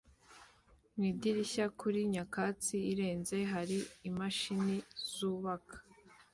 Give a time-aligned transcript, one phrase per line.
[0.95, 3.77] mu idirishya kuri nyakatsi irenze hari
[4.09, 4.75] imashini
[5.13, 5.75] zubaka